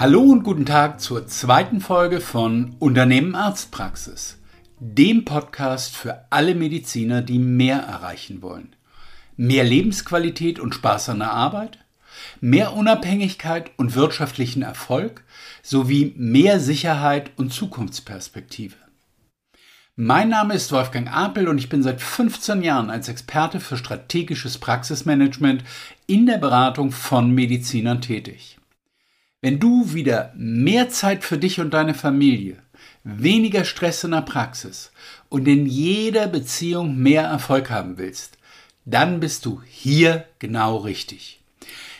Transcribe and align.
Hallo 0.00 0.22
und 0.22 0.44
guten 0.44 0.64
Tag 0.64 0.98
zur 0.98 1.26
zweiten 1.26 1.82
Folge 1.82 2.22
von 2.22 2.74
Unternehmen 2.78 3.34
Arztpraxis, 3.34 4.38
dem 4.78 5.26
Podcast 5.26 5.94
für 5.94 6.24
alle 6.30 6.54
Mediziner, 6.54 7.20
die 7.20 7.38
mehr 7.38 7.80
erreichen 7.80 8.40
wollen. 8.40 8.74
Mehr 9.36 9.62
Lebensqualität 9.62 10.58
und 10.58 10.74
Spaß 10.74 11.10
an 11.10 11.18
der 11.18 11.34
Arbeit, 11.34 11.80
mehr 12.40 12.72
Unabhängigkeit 12.72 13.72
und 13.76 13.94
wirtschaftlichen 13.94 14.62
Erfolg 14.62 15.22
sowie 15.62 16.14
mehr 16.16 16.60
Sicherheit 16.60 17.32
und 17.36 17.52
Zukunftsperspektive. 17.52 18.76
Mein 19.96 20.30
Name 20.30 20.54
ist 20.54 20.72
Wolfgang 20.72 21.14
Apel 21.14 21.46
und 21.46 21.58
ich 21.58 21.68
bin 21.68 21.82
seit 21.82 22.00
15 22.00 22.62
Jahren 22.62 22.88
als 22.88 23.10
Experte 23.10 23.60
für 23.60 23.76
strategisches 23.76 24.56
Praxismanagement 24.56 25.62
in 26.06 26.24
der 26.24 26.38
Beratung 26.38 26.90
von 26.90 27.32
Medizinern 27.32 28.00
tätig. 28.00 28.56
Wenn 29.42 29.58
du 29.58 29.94
wieder 29.94 30.34
mehr 30.36 30.90
Zeit 30.90 31.24
für 31.24 31.38
dich 31.38 31.60
und 31.60 31.72
deine 31.72 31.94
Familie, 31.94 32.58
weniger 33.04 33.64
Stress 33.64 34.04
in 34.04 34.10
der 34.10 34.20
Praxis 34.20 34.92
und 35.30 35.48
in 35.48 35.64
jeder 35.64 36.26
Beziehung 36.26 36.98
mehr 36.98 37.22
Erfolg 37.22 37.70
haben 37.70 37.96
willst, 37.96 38.36
dann 38.84 39.18
bist 39.18 39.46
du 39.46 39.62
hier 39.66 40.26
genau 40.40 40.76
richtig. 40.76 41.40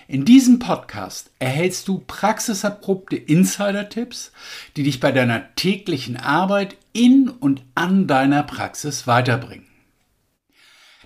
In 0.06 0.26
diesem 0.26 0.58
Podcast 0.58 1.30
erhältst 1.38 1.88
du 1.88 2.04
praxiserprobte 2.06 3.16
Insider-Tipps, 3.16 4.32
die 4.76 4.82
dich 4.82 5.00
bei 5.00 5.10
deiner 5.10 5.54
täglichen 5.54 6.18
Arbeit 6.18 6.76
in 6.92 7.30
und 7.30 7.62
an 7.74 8.06
deiner 8.06 8.42
Praxis 8.42 9.06
weiterbringen. 9.06 9.66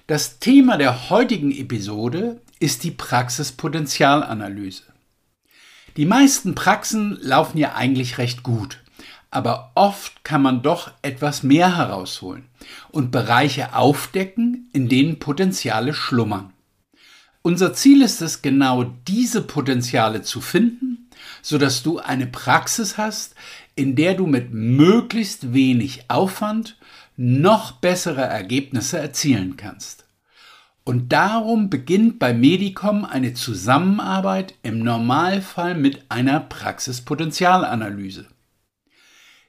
Das 0.09 0.41
Thema 0.41 0.79
der 0.79 1.11
heutigen 1.11 1.53
Episode 1.53 2.41
ist 2.59 2.83
die 2.83 2.91
Praxispotenzialanalyse. 2.91 4.94
Die 5.97 6.07
meisten 6.07 6.57
Praxen 6.57 7.17
laufen 7.21 7.57
ja 7.57 7.75
eigentlich 7.75 8.19
recht 8.19 8.43
gut, 8.43 8.81
aber 9.31 9.71
oft 9.77 10.25
kann 10.25 10.43
man 10.43 10.63
doch 10.63 10.91
etwas 11.03 11.45
mehr 11.45 11.77
herausholen 11.77 12.47
und 12.91 13.13
Bereiche 13.13 13.77
aufdecken, 13.77 14.69
in 14.73 14.89
denen 14.89 15.21
Potenziale 15.21 15.95
schlummern. 15.95 16.53
Unser 17.43 17.75
Ziel 17.75 18.03
ist 18.03 18.23
es, 18.23 18.43
genau 18.43 18.85
diese 19.07 19.43
Potenziale 19.43 20.23
zu 20.23 20.41
finden, 20.41 21.11
sodass 21.43 21.85
du 21.85 22.01
eine 22.01 22.27
Praxis 22.27 22.97
hast, 22.99 23.37
in 23.77 23.95
der 23.95 24.15
du 24.15 24.27
mit 24.27 24.53
möglichst 24.53 25.53
wenig 25.53 26.11
Aufwand 26.11 26.77
noch 27.17 27.73
bessere 27.73 28.23
Ergebnisse 28.23 28.99
erzielen 28.99 29.57
kannst. 29.57 30.04
Und 30.85 31.15
darum 31.15 31.71
beginnt 31.71 32.19
bei 32.19 32.35
Medicom 32.35 33.07
eine 33.07 33.33
Zusammenarbeit 33.33 34.55
im 34.63 34.81
Normalfall 34.81 35.75
mit 35.75 36.11
einer 36.11 36.41
Praxispotenzialanalyse. 36.41 38.27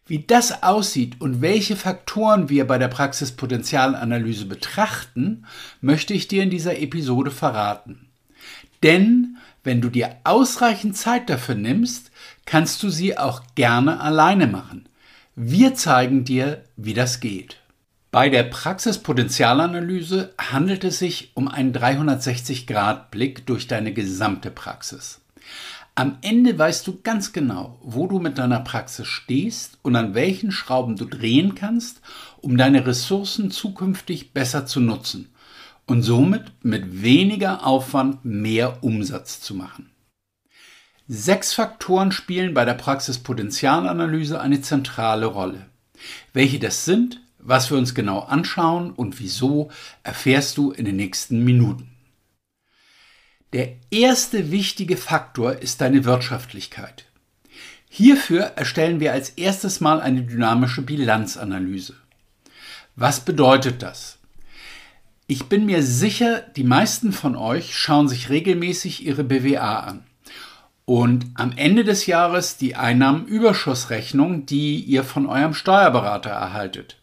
Wie 0.07 0.19
das 0.19 0.63
aussieht 0.63 1.19
und 1.19 1.41
welche 1.41 1.75
Faktoren 1.75 2.47
wir 2.47 2.65
bei 2.65 2.77
der 2.77 2.87
Praxispotenzialanalyse 2.87 4.45
betrachten, 4.45 5.45
möchte 5.81 6.13
ich 6.13 6.29
dir 6.29 6.43
in 6.43 6.51
dieser 6.51 6.79
Episode 6.79 7.31
verraten. 7.31 8.07
Denn 8.83 9.37
wenn 9.63 9.81
du 9.81 9.89
dir 9.89 10.15
ausreichend 10.23 10.95
Zeit 10.95 11.29
dafür 11.29 11.55
nimmst, 11.55 12.11
kannst 12.45 12.81
du 12.83 12.89
sie 12.89 13.17
auch 13.17 13.41
gerne 13.55 13.99
alleine 13.99 14.47
machen. 14.47 14.87
Wir 15.35 15.73
zeigen 15.73 16.23
dir, 16.23 16.63
wie 16.77 16.93
das 16.93 17.19
geht. 17.19 17.57
Bei 18.15 18.29
der 18.29 18.43
Praxispotenzialanalyse 18.43 20.33
handelt 20.37 20.85
es 20.85 20.99
sich 20.99 21.31
um 21.33 21.49
einen 21.49 21.73
360-Grad-Blick 21.73 23.45
durch 23.45 23.67
deine 23.67 23.91
gesamte 23.91 24.51
Praxis. 24.51 25.19
Am 25.95 26.19
Ende 26.21 26.57
weißt 26.57 26.87
du 26.87 27.01
ganz 27.01 27.33
genau, 27.33 27.77
wo 27.83 28.07
du 28.07 28.19
mit 28.19 28.37
deiner 28.37 28.61
Praxis 28.61 29.05
stehst 29.05 29.79
und 29.81 29.97
an 29.97 30.13
welchen 30.13 30.53
Schrauben 30.53 30.95
du 30.95 31.03
drehen 31.03 31.55
kannst, 31.55 31.99
um 32.37 32.55
deine 32.55 32.87
Ressourcen 32.87 33.51
zukünftig 33.51 34.31
besser 34.31 34.65
zu 34.65 34.79
nutzen 34.79 35.27
und 35.85 36.01
somit 36.01 36.53
mit 36.63 37.03
weniger 37.03 37.67
Aufwand 37.67 38.23
mehr 38.23 38.81
Umsatz 38.81 39.41
zu 39.41 39.55
machen. 39.55 39.89
Sechs 41.09 41.53
Faktoren 41.53 42.13
spielen 42.13 42.53
bei 42.53 42.63
der 42.63 42.75
Praxispotenzialanalyse 42.75 44.39
eine 44.39 44.61
zentrale 44.61 45.25
Rolle. 45.25 45.65
Welche 46.31 46.59
das 46.59 46.85
sind, 46.85 47.19
was 47.45 47.69
wir 47.69 47.77
uns 47.77 47.95
genau 47.95 48.19
anschauen 48.19 48.91
und 48.91 49.19
wieso, 49.19 49.69
erfährst 50.03 50.57
du 50.57 50.71
in 50.71 50.85
den 50.85 50.95
nächsten 50.95 51.43
Minuten. 51.43 51.91
Der 53.53 53.75
erste 53.91 54.51
wichtige 54.51 54.97
Faktor 54.97 55.53
ist 55.53 55.79
deine 55.79 56.03
Wirtschaftlichkeit. 56.03 57.05
Hierfür 57.87 58.41
erstellen 58.41 58.99
wir 58.99 59.13
als 59.13 59.29
erstes 59.29 59.79
mal 59.79 60.01
eine 60.01 60.23
dynamische 60.23 60.81
Bilanzanalyse. 60.81 61.95
Was 62.97 63.21
bedeutet 63.21 63.81
das? 63.81 64.17
Ich 65.27 65.45
bin 65.45 65.65
mir 65.65 65.81
sicher, 65.81 66.41
die 66.41 66.63
meisten 66.63 67.13
von 67.13 67.35
euch 67.35 67.77
schauen 67.77 68.07
sich 68.07 68.29
regelmäßig 68.29 69.05
ihre 69.05 69.23
BWA 69.23 69.79
an 69.79 70.03
und 70.85 71.25
am 71.35 71.51
Ende 71.55 71.83
des 71.83 72.05
Jahres 72.05 72.57
die 72.57 72.75
Einnahmenüberschussrechnung, 72.75 74.45
die 74.45 74.79
ihr 74.79 75.03
von 75.03 75.25
eurem 75.25 75.53
Steuerberater 75.53 76.29
erhaltet. 76.29 76.97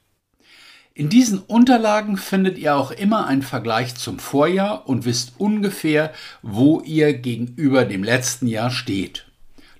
In 0.94 1.08
diesen 1.08 1.38
Unterlagen 1.38 2.18
findet 2.18 2.58
ihr 2.58 2.76
auch 2.76 2.90
immer 2.90 3.26
einen 3.26 3.42
Vergleich 3.42 3.94
zum 3.94 4.18
Vorjahr 4.18 4.86
und 4.86 5.06
wisst 5.06 5.32
ungefähr, 5.38 6.12
wo 6.42 6.80
ihr 6.80 7.14
gegenüber 7.14 7.86
dem 7.86 8.04
letzten 8.04 8.46
Jahr 8.46 8.70
steht. 8.70 9.26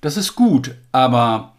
Das 0.01 0.17
ist 0.17 0.34
gut, 0.37 0.75
aber 0.91 1.55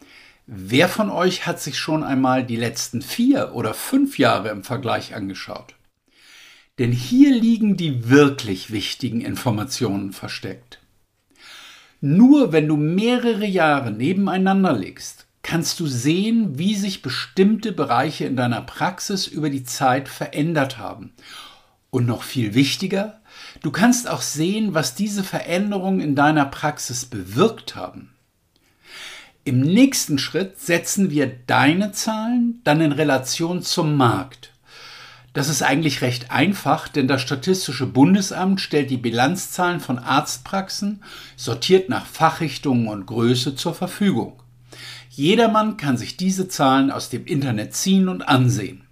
wer 0.48 0.90
von 0.90 1.12
euch 1.12 1.46
hat 1.46 1.62
sich 1.62 1.78
schon 1.78 2.04
einmal 2.04 2.44
die 2.44 2.56
letzten 2.56 3.04
vier 3.04 3.52
oder 3.54 3.76
fünf 3.76 4.18
Jahre 4.18 4.50
im 4.50 4.64
Vergleich 4.64 5.14
angeschaut? 5.14 5.76
Denn 6.80 6.92
hier 6.92 7.32
liegen 7.32 7.78
die 7.78 8.10
wirklich 8.10 8.72
wichtigen 8.72 9.22
Informationen 9.22 10.14
versteckt. 10.14 10.80
Nur 12.02 12.52
wenn 12.52 12.68
du 12.68 12.76
mehrere 12.76 13.46
Jahre 13.46 13.92
nebeneinander 13.92 14.74
legst, 14.74 15.23
kannst 15.44 15.80
du 15.80 15.88
sehen, 15.88 16.58
wie 16.58 16.74
sich 16.76 17.02
bestimmte 17.02 17.74
Bereiche 17.74 18.26
in 18.26 18.36
deiner 18.36 18.62
Praxis 18.62 19.28
über 19.28 19.50
die 19.50 19.64
Zeit 19.64 20.08
verändert 20.08 20.78
haben. 20.78 21.14
Und 21.92 22.08
noch 22.08 22.24
viel 22.24 22.56
wichtiger, 22.56 23.22
du 23.62 23.70
kannst 23.70 24.10
auch 24.10 24.22
sehen, 24.22 24.74
was 24.74 24.96
diese 24.96 25.24
Veränderungen 25.24 26.00
in 26.00 26.16
deiner 26.16 26.46
Praxis 26.46 27.06
bewirkt 27.06 27.76
haben. 27.76 28.14
Im 29.44 29.60
nächsten 29.60 30.18
Schritt 30.18 30.60
setzen 30.60 31.12
wir 31.12 31.28
deine 31.28 31.92
Zahlen 31.92 32.62
dann 32.64 32.80
in 32.80 32.94
Relation 32.94 33.62
zum 33.62 33.98
Markt. 33.98 34.54
Das 35.34 35.50
ist 35.50 35.64
eigentlich 35.64 36.02
recht 36.02 36.32
einfach, 36.32 36.88
denn 36.88 37.08
das 37.08 37.22
Statistische 37.22 37.88
Bundesamt 37.88 38.62
stellt 38.62 38.90
die 38.92 38.98
Bilanzzahlen 38.98 39.80
von 39.80 40.00
Arztpraxen 40.00 41.04
sortiert 41.36 41.90
nach 41.90 42.06
Fachrichtungen 42.06 42.88
und 42.88 43.08
Größe 43.08 43.56
zur 43.56 43.74
Verfügung. 43.74 44.43
Jedermann 45.16 45.78
kann 45.78 45.96
sich 45.96 46.18
diese 46.18 46.48
Zahlen 46.48 46.90
aus 46.90 47.10
dem 47.12 47.26
Internet 47.26 47.76
ziehen 47.76 48.10
und 48.10 48.24
ansehen. 48.24 48.84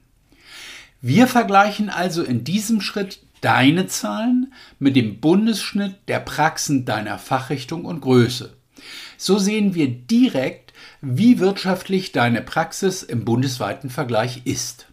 Wir 1.01 1.25
vergleichen 1.25 1.89
also 1.89 2.21
in 2.21 2.43
diesem 2.43 2.79
Schritt 2.79 3.23
deine 3.41 3.87
Zahlen 3.87 4.53
mit 4.77 4.95
dem 4.95 5.19
Bundesschnitt 5.19 5.95
der 6.07 6.19
Praxen 6.19 6.85
deiner 6.85 7.17
Fachrichtung 7.17 7.85
und 7.85 8.01
Größe. 8.01 8.55
So 9.17 9.39
sehen 9.39 9.73
wir 9.73 9.87
direkt, 9.89 10.73
wie 11.01 11.39
wirtschaftlich 11.39 12.11
deine 12.11 12.43
Praxis 12.43 13.01
im 13.01 13.25
bundesweiten 13.25 13.89
Vergleich 13.89 14.41
ist. 14.45 14.85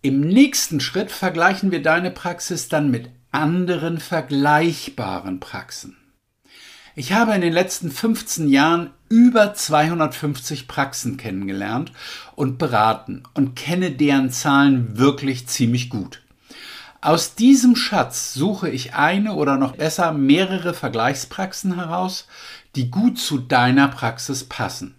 Im 0.00 0.20
nächsten 0.20 0.80
Schritt 0.80 1.10
vergleichen 1.10 1.70
wir 1.70 1.82
deine 1.82 2.10
Praxis 2.10 2.68
dann 2.68 2.90
mit 2.90 3.10
anderen 3.30 4.00
vergleichbaren 4.00 5.38
Praxen. 5.38 5.98
Ich 6.94 7.12
habe 7.12 7.34
in 7.34 7.42
den 7.42 7.52
letzten 7.52 7.90
15 7.90 8.48
Jahren 8.48 8.90
über 9.08 9.54
250 9.54 10.68
Praxen 10.68 11.16
kennengelernt 11.16 11.92
und 12.34 12.58
beraten 12.58 13.22
und 13.34 13.54
kenne 13.54 13.90
deren 13.90 14.30
Zahlen 14.30 14.98
wirklich 14.98 15.46
ziemlich 15.46 15.90
gut. 15.90 16.22
Aus 17.00 17.34
diesem 17.34 17.76
Schatz 17.76 18.34
suche 18.34 18.68
ich 18.68 18.94
eine 18.94 19.34
oder 19.34 19.58
noch 19.58 19.76
besser 19.76 20.12
mehrere 20.12 20.74
Vergleichspraxen 20.74 21.76
heraus, 21.76 22.26
die 22.74 22.90
gut 22.90 23.18
zu 23.18 23.38
deiner 23.38 23.88
Praxis 23.88 24.44
passen. 24.44 24.94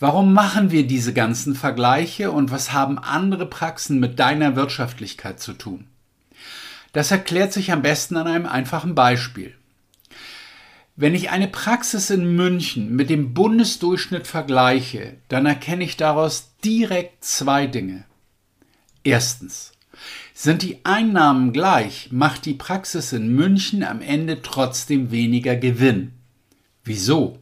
Warum 0.00 0.32
machen 0.32 0.72
wir 0.72 0.84
diese 0.84 1.12
ganzen 1.12 1.54
Vergleiche 1.54 2.32
und 2.32 2.50
was 2.50 2.72
haben 2.72 2.98
andere 2.98 3.46
Praxen 3.46 4.00
mit 4.00 4.18
deiner 4.18 4.56
Wirtschaftlichkeit 4.56 5.38
zu 5.38 5.52
tun? 5.52 5.86
Das 6.92 7.12
erklärt 7.12 7.52
sich 7.52 7.70
am 7.70 7.82
besten 7.82 8.16
an 8.16 8.26
einem 8.26 8.46
einfachen 8.46 8.96
Beispiel. 8.96 9.54
Wenn 10.94 11.14
ich 11.14 11.30
eine 11.30 11.48
Praxis 11.48 12.10
in 12.10 12.36
München 12.36 12.94
mit 12.94 13.08
dem 13.08 13.32
Bundesdurchschnitt 13.32 14.26
vergleiche, 14.26 15.16
dann 15.28 15.46
erkenne 15.46 15.84
ich 15.84 15.96
daraus 15.96 16.52
direkt 16.62 17.24
zwei 17.24 17.66
Dinge. 17.66 18.04
Erstens, 19.02 19.72
sind 20.34 20.62
die 20.62 20.84
Einnahmen 20.84 21.52
gleich, 21.52 22.08
macht 22.12 22.44
die 22.44 22.54
Praxis 22.54 23.12
in 23.12 23.34
München 23.34 23.82
am 23.82 24.02
Ende 24.02 24.42
trotzdem 24.42 25.10
weniger 25.10 25.56
Gewinn. 25.56 26.12
Wieso? 26.84 27.38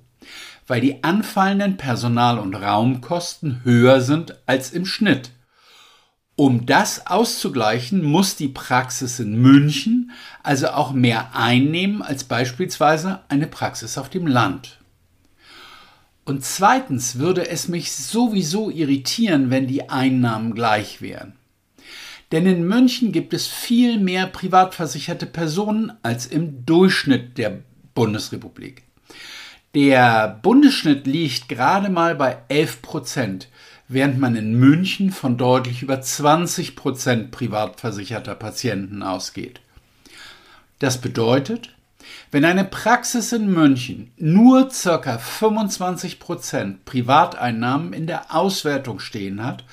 Weil 0.69 0.81
die 0.81 1.03
anfallenden 1.03 1.77
Personal- 1.77 2.39
und 2.39 2.55
Raumkosten 2.55 3.65
höher 3.65 4.01
sind 4.01 4.37
als 4.47 4.71
im 4.71 4.87
Schnitt. 4.87 5.31
Um 6.41 6.65
das 6.65 7.07
auszugleichen, 7.07 8.03
muss 8.03 8.35
die 8.35 8.49
Praxis 8.49 9.21
in 9.21 9.43
München 9.43 10.11
also 10.43 10.69
auch 10.69 10.93
mehr 10.93 11.37
einnehmen 11.37 12.01
als 12.01 12.25
beispielsweise 12.25 13.21
eine 13.29 13.47
Praxis 13.47 13.99
auf 13.99 14.09
dem 14.09 14.27
Land. 14.27 14.79
Und 16.25 16.43
zweitens 16.43 17.19
würde 17.19 17.47
es 17.47 17.69
mich 17.69 17.93
sowieso 17.93 18.71
irritieren, 18.71 19.51
wenn 19.51 19.67
die 19.67 19.91
Einnahmen 19.91 20.55
gleich 20.55 21.03
wären. 21.03 21.35
Denn 22.33 22.47
in 22.47 22.67
München 22.67 23.13
gibt 23.13 23.35
es 23.35 23.47
viel 23.47 23.99
mehr 23.99 24.27
privatversicherte 24.27 25.27
Personen 25.27 25.93
als 26.03 26.25
im 26.25 26.65
Durchschnitt 26.65 27.37
der 27.37 27.59
Bundesrepublik. 27.93 28.85
Der 29.75 30.41
Bundesschnitt 30.41 31.07
liegt 31.07 31.51
gerade 31.51 31.91
mal 31.91 32.15
bei 32.15 32.39
11 32.49 32.81
Prozent, 32.81 33.49
während 33.93 34.21
man 34.21 34.37
in 34.37 34.55
München 34.55 35.11
von 35.11 35.37
deutlich 35.37 35.83
über 35.83 36.01
20 36.01 36.77
Prozent 36.77 37.33
privatversicherter 37.33 38.37
Patienten 38.37 39.03
ausgeht. 39.03 39.61
Das 40.79 41.01
bedeutet, 41.01 41.75
wenn 42.31 42.45
eine 42.45 42.65
Praxis 42.65 43.33
in 43.33 43.53
München 43.53 44.13
nur 44.17 44.69
ca. 44.69 45.19
25 45.19 46.21
Prozent 46.21 46.85
Privateinnahmen 46.85 47.93
in 47.93 48.07
der 48.07 48.33
Auswertung 48.33 49.01
stehen 49.01 49.45
hat, 49.45 49.65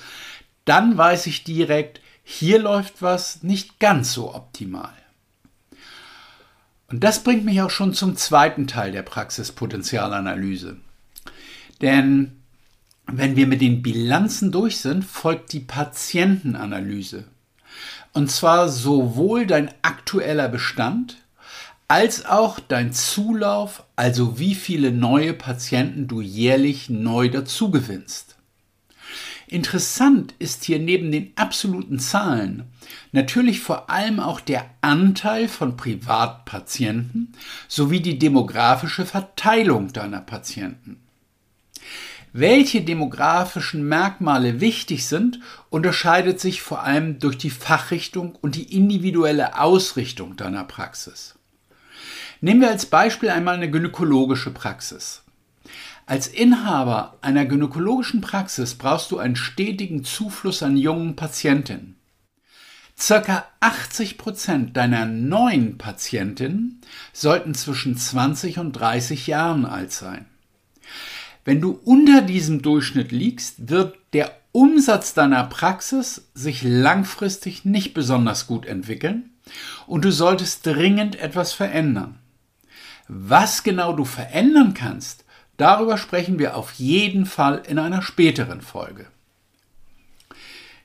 dann 0.64 0.98
weiß 0.98 1.26
ich 1.26 1.44
direkt, 1.44 2.00
hier 2.24 2.58
läuft 2.58 3.00
was 3.00 3.44
nicht 3.44 3.78
ganz 3.78 4.12
so 4.12 4.34
optimal. 4.34 4.92
Und 6.88 7.04
das 7.04 7.22
bringt 7.22 7.44
mich 7.44 7.62
auch 7.62 7.70
schon 7.70 7.94
zum 7.94 8.16
zweiten 8.16 8.66
Teil 8.66 8.90
der 8.90 9.02
Praxispotenzialanalyse. 9.02 10.78
Denn 11.80 12.37
wenn 13.10 13.36
wir 13.36 13.46
mit 13.46 13.60
den 13.60 13.82
Bilanzen 13.82 14.52
durch 14.52 14.78
sind, 14.78 15.04
folgt 15.04 15.52
die 15.52 15.60
Patientenanalyse. 15.60 17.24
Und 18.12 18.30
zwar 18.30 18.68
sowohl 18.68 19.46
dein 19.46 19.70
aktueller 19.82 20.48
Bestand 20.48 21.16
als 21.88 22.26
auch 22.26 22.60
dein 22.60 22.92
Zulauf, 22.92 23.84
also 23.96 24.38
wie 24.38 24.54
viele 24.54 24.92
neue 24.92 25.32
Patienten 25.32 26.06
du 26.06 26.20
jährlich 26.20 26.90
neu 26.90 27.30
dazugewinnst. 27.30 28.36
Interessant 29.46 30.34
ist 30.38 30.64
hier 30.64 30.78
neben 30.78 31.10
den 31.10 31.32
absoluten 31.36 31.98
Zahlen 31.98 32.64
natürlich 33.12 33.60
vor 33.60 33.88
allem 33.88 34.20
auch 34.20 34.40
der 34.40 34.68
Anteil 34.82 35.48
von 35.48 35.78
Privatpatienten 35.78 37.32
sowie 37.66 38.00
die 38.00 38.18
demografische 38.18 39.06
Verteilung 39.06 39.92
deiner 39.94 40.20
Patienten. 40.20 41.00
Welche 42.32 42.82
demografischen 42.82 43.88
Merkmale 43.88 44.60
wichtig 44.60 45.06
sind, 45.06 45.40
unterscheidet 45.70 46.40
sich 46.40 46.62
vor 46.62 46.82
allem 46.82 47.18
durch 47.18 47.38
die 47.38 47.50
Fachrichtung 47.50 48.36
und 48.40 48.54
die 48.54 48.74
individuelle 48.76 49.58
Ausrichtung 49.58 50.36
deiner 50.36 50.64
Praxis. 50.64 51.36
Nehmen 52.40 52.60
wir 52.60 52.68
als 52.68 52.86
Beispiel 52.86 53.30
einmal 53.30 53.54
eine 53.54 53.70
gynäkologische 53.70 54.50
Praxis. 54.50 55.22
Als 56.06 56.26
Inhaber 56.26 57.18
einer 57.20 57.44
gynäkologischen 57.44 58.20
Praxis 58.20 58.74
brauchst 58.74 59.10
du 59.10 59.18
einen 59.18 59.36
stetigen 59.36 60.04
Zufluss 60.04 60.62
an 60.62 60.76
jungen 60.76 61.16
Patientinnen. 61.16 61.96
Circa 62.98 63.44
80 63.60 64.18
Prozent 64.18 64.76
deiner 64.76 65.04
neuen 65.06 65.78
Patientinnen 65.78 66.80
sollten 67.12 67.54
zwischen 67.54 67.96
20 67.96 68.58
und 68.58 68.72
30 68.72 69.26
Jahren 69.26 69.66
alt 69.66 69.92
sein. 69.92 70.26
Wenn 71.48 71.62
du 71.62 71.80
unter 71.84 72.20
diesem 72.20 72.60
Durchschnitt 72.60 73.10
liegst, 73.10 73.70
wird 73.70 73.96
der 74.12 74.36
Umsatz 74.52 75.14
deiner 75.14 75.44
Praxis 75.44 76.28
sich 76.34 76.62
langfristig 76.62 77.64
nicht 77.64 77.94
besonders 77.94 78.46
gut 78.46 78.66
entwickeln 78.66 79.30
und 79.86 80.04
du 80.04 80.12
solltest 80.12 80.66
dringend 80.66 81.18
etwas 81.18 81.54
verändern. 81.54 82.18
Was 83.08 83.62
genau 83.62 83.94
du 83.94 84.04
verändern 84.04 84.74
kannst, 84.74 85.24
Darüber 85.58 85.98
sprechen 85.98 86.38
wir 86.38 86.56
auf 86.56 86.72
jeden 86.74 87.26
Fall 87.26 87.62
in 87.66 87.78
einer 87.80 88.00
späteren 88.00 88.62
Folge. 88.62 89.06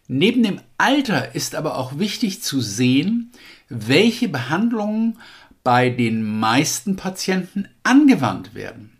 Neben 0.07 0.41
dem 0.43 0.59
Alter 0.79 1.35
ist 1.35 1.55
aber 1.55 1.77
auch 1.77 1.99
wichtig 1.99 2.41
zu 2.41 2.59
sehen, 2.59 3.31
welche 3.69 4.27
Behandlungen 4.27 5.19
bei 5.63 5.89
den 5.91 6.39
meisten 6.39 6.95
Patienten 6.95 7.69
angewandt 7.83 8.55
werden. 8.55 8.92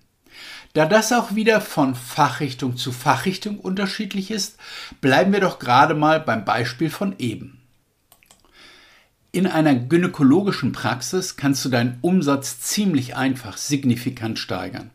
Da 0.74 0.88
das 0.88 1.14
auch 1.14 1.36
wieder 1.36 1.62
von 1.62 1.94
Fachrichtung 1.94 2.78
zu 2.78 2.92
Fachrichtung 2.92 3.60
unterschiedlich 3.60 4.32
ist, 4.32 4.58
bleiben 5.02 5.32
wir 5.32 5.40
doch 5.40 5.60
gerade 5.60 5.94
mal 5.94 6.20
beim 6.20 6.46
Beispiel 6.46 6.90
von 6.90 7.16
eben. 7.20 7.62
In 9.32 9.46
einer 9.46 9.76
gynäkologischen 9.76 10.72
Praxis 10.72 11.36
kannst 11.36 11.64
du 11.64 11.70
deinen 11.70 12.00
Umsatz 12.02 12.60
ziemlich 12.60 13.16
einfach 13.16 13.58
signifikant 13.58 14.40
steigern. 14.40 14.90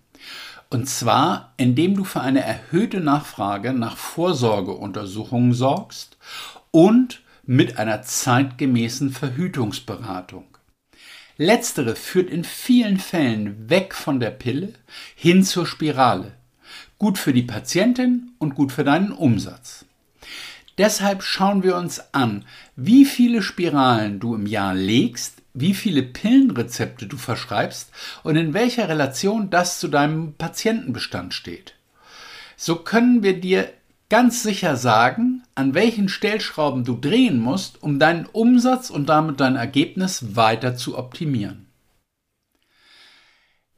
Und 0.69 0.89
zwar, 0.89 1.55
indem 1.57 1.97
du 1.97 2.05
für 2.05 2.21
eine 2.21 2.43
erhöhte 2.43 3.01
Nachfrage 3.01 3.73
nach 3.73 3.97
Vorsorgeuntersuchungen 3.97 5.55
sorgst 5.55 6.19
und 6.73 7.23
mit 7.47 7.79
einer 7.79 8.03
zeitgemäßen 8.03 9.11
Verhütungsberatung. 9.11 10.45
Letztere 11.39 11.97
führt 11.97 12.29
in 12.29 12.45
vielen 12.45 12.99
Fällen 12.99 13.71
weg 13.71 13.95
von 13.95 14.21
der 14.21 14.31
Pille 14.31 14.75
hin 15.15 15.43
zur 15.43 15.67
Spirale. 15.67 16.33
Gut 16.99 17.17
für 17.17 17.33
die 17.33 17.45
Patientin 17.45 18.33
und 18.39 18.55
gut 18.55 18.73
für 18.73 18.85
deinen 18.85 19.13
Umsatz. 19.13 19.87
Deshalb 20.77 21.23
schauen 21.23 21.63
wir 21.63 21.77
uns 21.77 22.13
an, 22.13 22.45
wie 22.77 23.05
viele 23.05 23.41
Spiralen 23.41 24.21
du 24.21 24.35
im 24.35 24.47
Jahr 24.47 24.75
legst 24.75 25.39
wie 25.61 25.75
viele 25.75 26.03
Pillenrezepte 26.03 27.07
du 27.07 27.17
verschreibst 27.17 27.91
und 28.23 28.37
in 28.37 28.55
welcher 28.55 28.89
Relation 28.89 29.51
das 29.51 29.81
zu 29.81 29.89
deinem 29.89 30.35
Patientenbestand 30.35 31.35
steht. 31.35 31.75
So 32.57 32.77
können 32.77 33.23
wir 33.23 33.41
dir 33.41 33.73
ganz 34.09 34.43
sicher 34.43 34.77
sagen, 34.77 35.43
an 35.55 35.75
welchen 35.75 36.09
Stellschrauben 36.09 36.85
du 36.85 36.97
drehen 36.97 37.39
musst, 37.39 37.83
um 37.83 37.99
deinen 37.99 38.27
Umsatz 38.27 38.91
und 38.91 39.09
damit 39.09 39.41
dein 39.41 39.57
Ergebnis 39.57 40.37
weiter 40.37 40.77
zu 40.77 40.97
optimieren. 40.97 41.67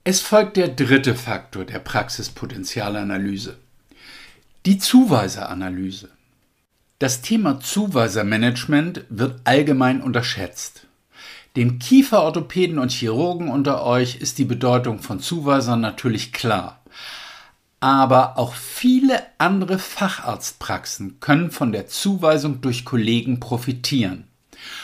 Es 0.05 0.21
folgt 0.21 0.57
der 0.57 0.69
dritte 0.69 1.15
Faktor 1.15 1.65
der 1.65 1.79
Praxispotenzialanalyse, 1.79 3.59
die 4.67 4.79
Zuweiseranalyse. 4.79 6.09
Das 6.99 7.23
Thema 7.23 7.61
Zuweisermanagement 7.61 9.05
wird 9.09 9.41
allgemein 9.45 10.03
unterschätzt. 10.03 10.87
Dem 11.57 11.79
Kieferorthopäden 11.79 12.79
und 12.79 12.93
Chirurgen 12.93 13.49
unter 13.49 13.85
euch 13.85 14.17
ist 14.17 14.39
die 14.39 14.45
Bedeutung 14.45 15.01
von 15.01 15.19
Zuweisern 15.19 15.81
natürlich 15.81 16.33
klar. 16.33 16.81
Aber 17.81 18.39
auch 18.39 18.55
viele 18.55 19.23
andere 19.39 19.79
Facharztpraxen 19.79 21.19
können 21.21 21.51
von 21.51 21.73
der 21.73 21.87
Zuweisung 21.87 22.61
durch 22.61 22.85
Kollegen 22.85 23.41
profitieren. 23.41 24.25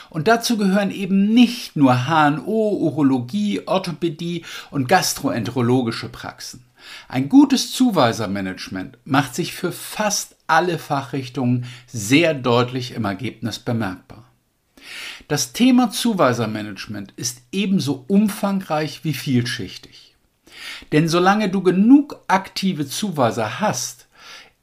Und 0.08 0.28
dazu 0.28 0.56
gehören 0.56 0.90
eben 0.90 1.34
nicht 1.34 1.76
nur 1.76 2.06
HNO, 2.06 2.78
Urologie, 2.80 3.60
Orthopädie 3.66 4.44
und 4.70 4.88
gastroenterologische 4.88 6.08
Praxen. 6.08 6.64
Ein 7.08 7.28
gutes 7.28 7.72
Zuweisermanagement 7.72 8.98
macht 9.04 9.34
sich 9.34 9.52
für 9.52 9.72
fast 9.72 10.36
alle 10.46 10.78
Fachrichtungen 10.78 11.66
sehr 11.86 12.32
deutlich 12.32 12.92
im 12.92 13.04
Ergebnis 13.04 13.58
bemerkbar. 13.58 14.24
Das 15.28 15.52
Thema 15.52 15.90
Zuweisermanagement 15.90 17.12
ist 17.16 17.42
ebenso 17.50 18.04
umfangreich 18.06 19.02
wie 19.02 19.14
vielschichtig. 19.14 20.05
Denn 20.92 21.08
solange 21.08 21.48
du 21.48 21.62
genug 21.62 22.20
aktive 22.28 22.86
Zuweiser 22.86 23.60
hast, 23.60 24.06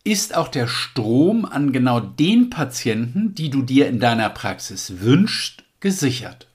ist 0.04 0.36
auch 0.36 0.50
der 0.50 0.68
Strom 0.68 1.46
an 1.46 1.72
genau 1.72 2.00
den 2.00 2.50
Patienten, 2.50 3.36
die 3.36 3.50
du 3.50 3.62
dir 3.62 3.88
in 3.88 4.00
deiner 4.00 4.30
Praxis 4.30 5.00
wünschst, 5.00 5.64
gesichert. 5.80 6.48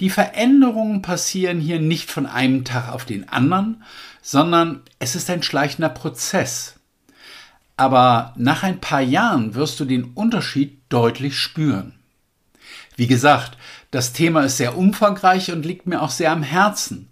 Die 0.00 0.10
Veränderungen 0.10 1.00
passieren 1.00 1.60
hier 1.60 1.80
nicht 1.80 2.10
von 2.10 2.26
einem 2.26 2.64
Tag 2.64 2.92
auf 2.92 3.04
den 3.04 3.28
anderen, 3.28 3.82
sondern 4.20 4.82
es 4.98 5.14
ist 5.14 5.30
ein 5.30 5.42
schleichender 5.42 5.88
Prozess. 5.88 6.74
Aber 7.76 8.34
nach 8.36 8.62
ein 8.62 8.80
paar 8.80 9.00
Jahren 9.00 9.54
wirst 9.54 9.80
du 9.80 9.84
den 9.84 10.04
Unterschied 10.04 10.80
deutlich 10.88 11.38
spüren. 11.38 11.94
Wie 12.96 13.06
gesagt, 13.06 13.56
das 13.90 14.12
Thema 14.12 14.42
ist 14.42 14.56
sehr 14.56 14.76
umfangreich 14.76 15.52
und 15.52 15.64
liegt 15.64 15.86
mir 15.86 16.02
auch 16.02 16.10
sehr 16.10 16.32
am 16.32 16.42
Herzen. 16.42 17.08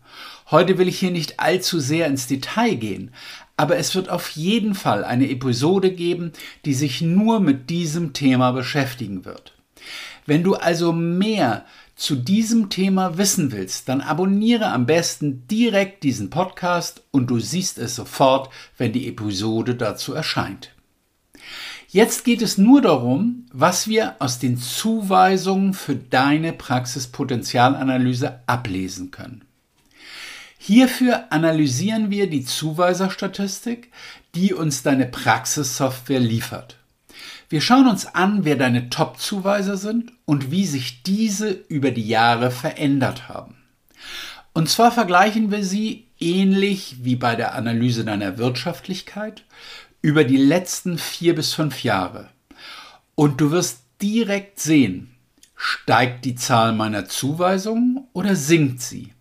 Heute 0.55 0.79
will 0.79 0.87
ich 0.87 1.01
hier 1.01 1.11
nicht 1.11 1.41
allzu 1.41 1.81
sehr 1.81 2.07
ins 2.07 2.29
Detail 2.29 2.77
gehen, 2.77 3.11
aber 3.57 3.77
es 3.77 3.93
wird 3.97 4.09
auf 4.09 4.31
jeden 4.31 4.77
Fall 4.77 5.03
eine 5.03 5.29
Episode 5.29 5.91
geben, 5.91 6.31
die 6.65 6.75
sich 6.75 7.01
nur 7.01 7.41
mit 7.41 7.71
diesem 7.71 8.13
Thema 8.13 8.53
beschäftigen 8.53 9.25
wird. 9.25 9.53
Wenn 10.27 10.45
du 10.45 10.55
also 10.55 10.93
mehr 10.93 11.65
zu 11.97 12.15
diesem 12.15 12.71
Thema 12.71 13.19
wissen 13.19 13.51
willst, 13.51 13.89
dann 13.89 14.01
abonniere 14.01 14.67
am 14.67 14.87
besten 14.87 15.45
direkt 15.49 16.05
diesen 16.05 16.31
Podcast 16.31 17.03
und 17.11 17.31
du 17.31 17.41
siehst 17.41 17.77
es 17.79 17.97
sofort, 17.97 18.49
wenn 18.79 18.93
die 18.93 19.09
Episode 19.09 19.75
dazu 19.75 20.15
erscheint. 20.15 20.71
Jetzt 21.89 22.25
geht 22.25 22.43
es 22.43 22.59
nur 22.59 22.81
darum, 22.81 23.47
was 23.53 23.89
wir 23.89 24.15
aus 24.21 24.39
den 24.39 24.57
Zuweisungen 24.59 25.75
für 25.75 25.97
deine 25.97 26.53
Praxispotenzialanalyse 26.53 28.39
ablesen 28.47 29.11
können. 29.11 29.43
Hierfür 30.67 31.31
analysieren 31.31 32.11
wir 32.11 32.27
die 32.31 32.43
Zuweiserstatistik, 32.43 33.91
die 34.35 34.55
uns 34.55 34.83
deine 34.83 35.05
Praxissoftware 35.05 36.21
liefert. 36.21 36.79
Wir 37.51 37.61
schauen 37.61 37.87
uns 37.87 38.07
an, 38.07 38.47
wer 38.47 38.57
deine 38.57 38.89
Top-Zuweiser 38.89 39.77
sind 39.77 40.13
und 40.25 40.51
wie 40.51 40.65
sich 40.65 41.03
diese 41.03 41.51
über 41.51 41.91
die 41.91 42.09
Jahre 42.09 42.51
verändert 42.51 43.29
haben. 43.29 43.57
Und 44.55 44.71
zwar 44.71 44.91
vergleichen 44.91 45.51
wir 45.51 45.63
sie 45.63 46.07
ähnlich 46.19 46.97
wie 47.03 47.17
bei 47.17 47.37
der 47.37 47.55
Analyse 47.55 48.07
deiner 48.07 48.39
Wirtschaftlichkeit 48.39 49.45
über 50.01 50.25
die 50.25 50.39
letzten 50.39 50.97
vier 50.97 51.35
bis 51.35 51.53
fünf 51.53 51.85
Jahre. 51.85 52.31
Und 53.15 53.39
du 53.39 53.51
wirst 53.51 53.83
direkt 54.01 54.61
sehen, 54.61 55.15
steigt 55.57 56.25
die 56.25 56.37
Zahl 56.37 56.73
meiner 56.73 57.05
Zuweisungen 57.05 58.09
oder 58.15 58.35
sinkt 58.35 58.81
sie? 58.81 59.14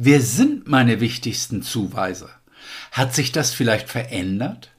Wer 0.00 0.20
sind 0.20 0.68
meine 0.68 1.00
wichtigsten 1.00 1.60
Zuweiser? 1.60 2.30
Hat 2.92 3.16
sich 3.16 3.32
das 3.32 3.52
vielleicht 3.52 3.88
verändert? 3.88 4.70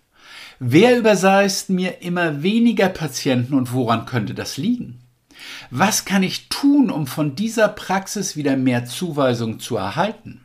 Wer 0.59 0.97
überseist 0.97 1.69
mir 1.69 2.01
immer 2.01 2.41
weniger 2.41 2.87
Patienten 2.87 3.53
und 3.53 3.73
woran 3.73 4.05
könnte 4.05 4.33
das 4.33 4.55
liegen? 4.55 5.01
Was 5.71 6.05
kann 6.05 6.23
ich 6.23 6.47
tun, 6.47 6.89
um 6.89 7.05
von 7.05 7.35
dieser 7.35 7.67
Praxis 7.67 8.37
wieder 8.37 8.55
mehr 8.55 8.85
Zuweisung 8.85 9.59
zu 9.59 9.75
erhalten? 9.75 10.39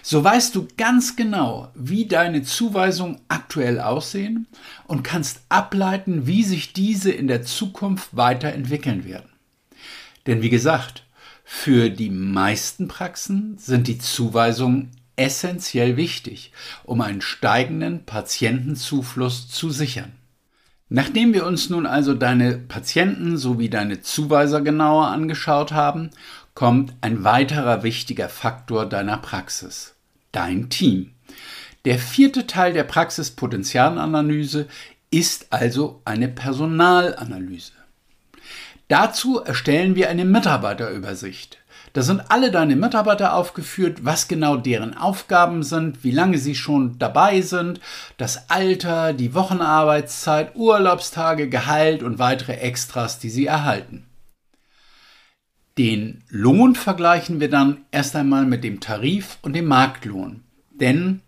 So 0.00 0.24
weißt 0.24 0.54
du 0.54 0.68
ganz 0.78 1.14
genau, 1.14 1.70
wie 1.74 2.06
deine 2.06 2.44
Zuweisungen 2.44 3.20
aktuell 3.28 3.78
aussehen 3.78 4.46
und 4.86 5.02
kannst 5.02 5.42
ableiten, 5.50 6.26
wie 6.26 6.44
sich 6.44 6.72
diese 6.72 7.12
in 7.12 7.28
der 7.28 7.42
Zukunft 7.42 8.16
weiterentwickeln 8.16 9.04
werden. 9.04 9.28
Denn 10.26 10.40
wie 10.40 10.50
gesagt, 10.50 11.05
für 11.48 11.90
die 11.90 12.10
meisten 12.10 12.88
Praxen 12.88 13.56
sind 13.56 13.86
die 13.86 13.98
Zuweisungen 13.98 14.90
essentiell 15.14 15.96
wichtig, 15.96 16.50
um 16.82 17.00
einen 17.00 17.20
steigenden 17.20 18.04
Patientenzufluss 18.04 19.48
zu 19.48 19.70
sichern. 19.70 20.10
Nachdem 20.88 21.32
wir 21.34 21.46
uns 21.46 21.70
nun 21.70 21.86
also 21.86 22.14
deine 22.14 22.58
Patienten 22.58 23.38
sowie 23.38 23.70
deine 23.70 24.00
Zuweiser 24.00 24.60
genauer 24.60 25.06
angeschaut 25.06 25.70
haben, 25.70 26.10
kommt 26.54 26.94
ein 27.00 27.22
weiterer 27.22 27.84
wichtiger 27.84 28.28
Faktor 28.28 28.84
deiner 28.84 29.18
Praxis, 29.18 29.94
dein 30.32 30.68
Team. 30.68 31.12
Der 31.84 32.00
vierte 32.00 32.48
Teil 32.48 32.72
der 32.72 32.84
Praxispotenzialanalyse 32.84 34.66
ist 35.12 35.52
also 35.52 36.02
eine 36.04 36.26
Personalanalyse. 36.26 37.75
Dazu 38.88 39.40
erstellen 39.40 39.96
wir 39.96 40.08
eine 40.08 40.24
Mitarbeiterübersicht. 40.24 41.58
Da 41.92 42.02
sind 42.02 42.30
alle 42.30 42.50
deine 42.50 42.76
Mitarbeiter 42.76 43.34
aufgeführt, 43.34 44.04
was 44.04 44.28
genau 44.28 44.56
deren 44.56 44.96
Aufgaben 44.96 45.62
sind, 45.62 46.04
wie 46.04 46.10
lange 46.10 46.38
sie 46.38 46.54
schon 46.54 46.98
dabei 46.98 47.40
sind, 47.40 47.80
das 48.18 48.50
Alter, 48.50 49.14
die 49.14 49.34
Wochenarbeitszeit, 49.34 50.54
Urlaubstage, 50.54 51.48
Gehalt 51.48 52.02
und 52.02 52.18
weitere 52.18 52.56
Extras, 52.56 53.18
die 53.18 53.30
sie 53.30 53.46
erhalten. 53.46 54.04
Den 55.78 56.22
Lohn 56.28 56.74
vergleichen 56.74 57.40
wir 57.40 57.50
dann 57.50 57.78
erst 57.90 58.14
einmal 58.14 58.44
mit 58.44 58.62
dem 58.62 58.80
Tarif 58.80 59.38
und 59.42 59.54
dem 59.54 59.66
Marktlohn. 59.66 60.42
Denn, 60.70 61.22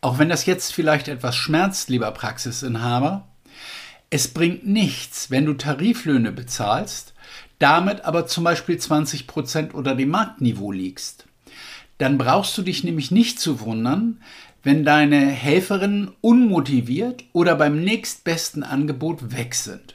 auch 0.00 0.18
wenn 0.18 0.28
das 0.28 0.46
jetzt 0.46 0.74
vielleicht 0.74 1.08
etwas 1.08 1.34
schmerzt, 1.34 1.88
lieber 1.88 2.10
Praxisinhaber, 2.10 3.29
es 4.10 4.28
bringt 4.28 4.66
nichts, 4.66 5.30
wenn 5.30 5.46
du 5.46 5.54
Tariflöhne 5.54 6.32
bezahlst, 6.32 7.14
damit 7.60 8.04
aber 8.04 8.26
zum 8.26 8.42
Beispiel 8.42 8.76
20 8.76 9.28
Prozent 9.28 9.72
unter 9.72 9.94
dem 9.94 10.10
Marktniveau 10.10 10.72
liegst. 10.72 11.26
Dann 11.98 12.18
brauchst 12.18 12.58
du 12.58 12.62
dich 12.62 12.82
nämlich 12.82 13.10
nicht 13.10 13.38
zu 13.38 13.60
wundern, 13.60 14.20
wenn 14.62 14.84
deine 14.84 15.26
Helferinnen 15.26 16.10
unmotiviert 16.20 17.24
oder 17.32 17.54
beim 17.54 17.82
nächstbesten 17.82 18.62
Angebot 18.62 19.36
weg 19.36 19.54
sind. 19.54 19.94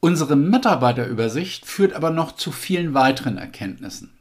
Unsere 0.00 0.36
Mitarbeiterübersicht 0.36 1.66
führt 1.66 1.92
aber 1.92 2.10
noch 2.10 2.32
zu 2.32 2.52
vielen 2.52 2.94
weiteren 2.94 3.38
Erkenntnissen. 3.38 4.13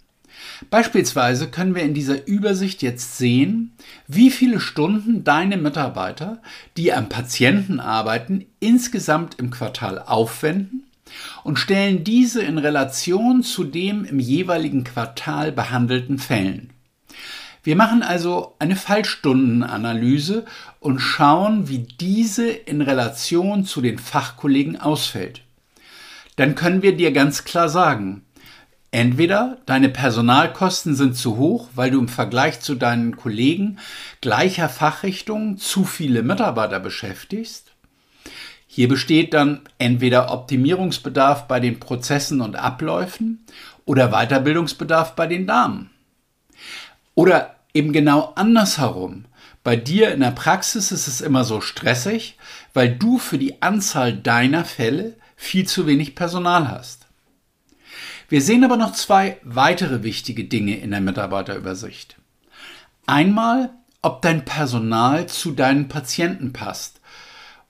Beispielsweise 0.69 1.49
können 1.49 1.75
wir 1.75 1.83
in 1.83 1.93
dieser 1.93 2.27
Übersicht 2.27 2.81
jetzt 2.81 3.17
sehen, 3.17 3.73
wie 4.07 4.31
viele 4.31 4.59
Stunden 4.59 5.23
deine 5.23 5.57
Mitarbeiter, 5.57 6.41
die 6.77 6.93
am 6.93 7.09
Patienten 7.09 7.79
arbeiten, 7.79 8.45
insgesamt 8.59 9.35
im 9.39 9.51
Quartal 9.51 9.99
aufwenden 9.99 10.83
und 11.43 11.59
stellen 11.59 12.03
diese 12.03 12.41
in 12.41 12.57
Relation 12.57 13.43
zu 13.43 13.63
dem 13.63 14.05
im 14.05 14.19
jeweiligen 14.19 14.83
Quartal 14.83 15.51
behandelten 15.51 16.17
Fällen. 16.17 16.69
Wir 17.63 17.77
machen 17.77 18.03
also 18.03 18.55
eine 18.59 18.75
Fallstundenanalyse 18.75 20.45
und 20.81 20.99
schauen, 20.99 21.69
wie 21.69 21.79
diese 21.79 22.49
in 22.49 22.81
Relation 22.81 23.63
zu 23.65 23.79
den 23.79 23.99
Fachkollegen 23.99 24.79
ausfällt. 24.79 25.41
Dann 26.35 26.55
können 26.55 26.81
wir 26.81 26.97
dir 26.97 27.13
ganz 27.13 27.45
klar 27.45 27.69
sagen, 27.69 28.23
Entweder 28.93 29.57
deine 29.65 29.89
Personalkosten 29.89 30.93
sind 30.93 31.17
zu 31.17 31.37
hoch, 31.37 31.67
weil 31.73 31.89
du 31.89 31.97
im 31.99 32.07
Vergleich 32.07 32.59
zu 32.59 32.75
deinen 32.75 33.17
Kollegen 33.17 33.79
gleicher 34.21 34.69
Fachrichtung 34.69 35.57
zu 35.57 35.83
viele 35.83 36.21
Mitarbeiter 36.21 36.79
beschäftigst, 36.79 37.71
hier 38.67 38.87
besteht 38.87 39.33
dann 39.33 39.61
entweder 39.79 40.31
Optimierungsbedarf 40.31 41.47
bei 41.47 41.59
den 41.59 41.79
Prozessen 41.79 42.39
und 42.39 42.55
Abläufen 42.55 43.43
oder 43.85 44.09
Weiterbildungsbedarf 44.09 45.15
bei 45.15 45.25
den 45.25 45.47
Damen. 45.47 45.89
Oder 47.15 47.55
eben 47.73 47.93
genau 47.93 48.33
andersherum. 48.35 49.25
Bei 49.63 49.75
dir 49.75 50.13
in 50.13 50.19
der 50.19 50.31
Praxis 50.31 50.91
ist 50.91 51.07
es 51.07 51.19
immer 51.19 51.45
so 51.45 51.61
stressig, 51.61 52.37
weil 52.75 52.95
du 52.95 53.17
für 53.17 53.39
die 53.39 53.59
Anzahl 53.63 54.13
deiner 54.15 54.65
Fälle 54.65 55.15
viel 55.35 55.67
zu 55.67 55.87
wenig 55.87 56.13
Personal 56.13 56.69
hast. 56.69 57.02
Wir 58.33 58.41
sehen 58.41 58.63
aber 58.63 58.77
noch 58.77 58.93
zwei 58.93 59.37
weitere 59.43 60.01
wichtige 60.01 60.45
Dinge 60.45 60.77
in 60.77 60.89
der 60.89 61.01
Mitarbeiterübersicht. 61.01 62.15
Einmal, 63.05 63.69
ob 64.01 64.23
dein 64.23 64.43
Personal 64.43 65.27
zu 65.27 65.51
deinen 65.51 65.87
Patienten 65.87 66.51
passt 66.51 66.99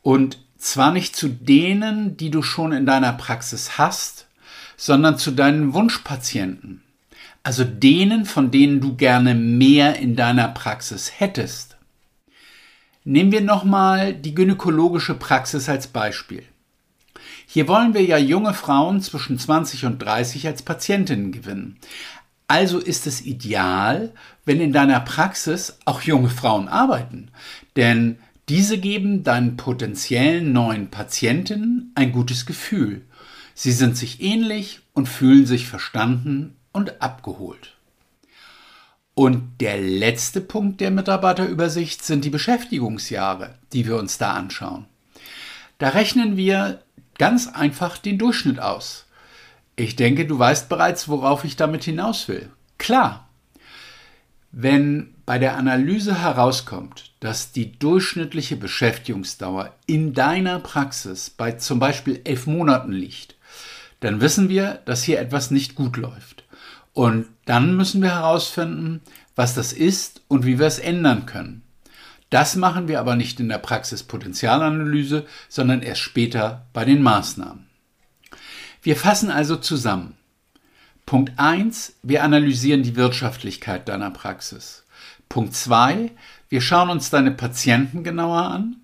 und 0.03 0.37
zwar 0.57 0.93
nicht 0.93 1.17
zu 1.17 1.27
denen, 1.27 2.15
die 2.15 2.31
du 2.31 2.41
schon 2.41 2.71
in 2.71 2.85
deiner 2.85 3.11
Praxis 3.11 3.77
hast, 3.77 4.27
sondern 4.77 5.17
zu 5.17 5.31
deinen 5.31 5.73
Wunschpatienten. 5.73 6.81
Also 7.43 7.65
denen, 7.65 8.23
von 8.23 8.49
denen 8.49 8.79
du 8.79 8.95
gerne 8.95 9.35
mehr 9.35 9.97
in 9.97 10.15
deiner 10.15 10.47
Praxis 10.47 11.11
hättest. 11.19 11.75
Nehmen 13.03 13.33
wir 13.33 13.41
nochmal 13.41 14.13
die 14.13 14.33
gynäkologische 14.33 15.15
Praxis 15.15 15.67
als 15.67 15.87
Beispiel. 15.87 16.45
Hier 17.45 17.67
wollen 17.67 17.93
wir 17.93 18.03
ja 18.03 18.17
junge 18.17 18.53
Frauen 18.53 19.01
zwischen 19.01 19.37
20 19.37 19.85
und 19.85 19.99
30 19.99 20.47
als 20.47 20.61
Patientinnen 20.61 21.31
gewinnen. 21.31 21.77
Also 22.47 22.79
ist 22.79 23.07
es 23.07 23.21
ideal, 23.21 24.13
wenn 24.45 24.59
in 24.59 24.73
deiner 24.73 24.99
Praxis 24.99 25.79
auch 25.85 26.01
junge 26.01 26.29
Frauen 26.29 26.67
arbeiten. 26.67 27.31
Denn 27.75 28.19
diese 28.49 28.77
geben 28.77 29.23
deinen 29.23 29.55
potenziellen 29.55 30.51
neuen 30.51 30.89
Patientinnen 30.89 31.91
ein 31.95 32.11
gutes 32.11 32.45
Gefühl. 32.45 33.01
Sie 33.53 33.71
sind 33.71 33.97
sich 33.97 34.21
ähnlich 34.21 34.81
und 34.93 35.07
fühlen 35.07 35.45
sich 35.45 35.67
verstanden 35.67 36.55
und 36.71 37.01
abgeholt. 37.01 37.75
Und 39.15 39.61
der 39.61 39.79
letzte 39.79 40.41
Punkt 40.41 40.81
der 40.81 40.91
Mitarbeiterübersicht 40.91 42.03
sind 42.03 42.25
die 42.25 42.31
Beschäftigungsjahre, 42.31 43.55
die 43.71 43.85
wir 43.85 43.97
uns 43.97 44.17
da 44.17 44.33
anschauen. 44.33 44.85
Da 45.77 45.89
rechnen 45.89 46.35
wir 46.35 46.81
ganz 47.17 47.47
einfach 47.47 47.97
den 47.97 48.17
Durchschnitt 48.17 48.59
aus. 48.59 49.05
Ich 49.75 49.95
denke, 49.95 50.25
du 50.25 50.37
weißt 50.37 50.69
bereits, 50.69 51.07
worauf 51.07 51.43
ich 51.43 51.55
damit 51.55 51.83
hinaus 51.83 52.27
will. 52.27 52.49
Klar, 52.77 53.27
wenn 54.51 55.15
bei 55.25 55.39
der 55.39 55.57
Analyse 55.57 56.21
herauskommt, 56.21 57.11
dass 57.19 57.51
die 57.51 57.71
durchschnittliche 57.79 58.55
Beschäftigungsdauer 58.55 59.73
in 59.87 60.13
deiner 60.13 60.59
Praxis 60.59 61.29
bei 61.29 61.53
zum 61.53 61.79
Beispiel 61.79 62.21
elf 62.23 62.45
Monaten 62.45 62.91
liegt, 62.91 63.35
dann 64.01 64.21
wissen 64.21 64.49
wir, 64.49 64.81
dass 64.85 65.03
hier 65.03 65.19
etwas 65.19 65.49
nicht 65.49 65.75
gut 65.75 65.97
läuft. 65.97 66.43
Und 66.93 67.25
dann 67.45 67.75
müssen 67.75 68.01
wir 68.03 68.11
herausfinden, 68.11 69.01
was 69.35 69.55
das 69.55 69.73
ist 69.73 70.21
und 70.27 70.45
wie 70.45 70.59
wir 70.59 70.67
es 70.67 70.77
ändern 70.77 71.25
können. 71.25 71.62
Das 72.33 72.55
machen 72.55 72.87
wir 72.87 72.99
aber 72.99 73.15
nicht 73.15 73.39
in 73.39 73.47
der 73.47 73.59
Praxispotenzialanalyse, 73.59 75.27
sondern 75.49 75.83
erst 75.83 76.01
später 76.01 76.65
bei 76.73 76.83
den 76.83 77.03
Maßnahmen. 77.03 77.67
Wir 78.81 78.95
fassen 78.95 79.29
also 79.29 79.55
zusammen. 79.55 80.15
Punkt 81.05 81.33
1, 81.37 81.93
wir 82.01 82.23
analysieren 82.23 82.81
die 82.81 82.95
Wirtschaftlichkeit 82.95 83.87
deiner 83.87 84.09
Praxis. 84.09 84.83
Punkt 85.29 85.53
2, 85.53 86.09
wir 86.49 86.59
schauen 86.59 86.89
uns 86.89 87.11
deine 87.11 87.29
Patienten 87.29 88.03
genauer 88.03 88.41
an. 88.41 88.77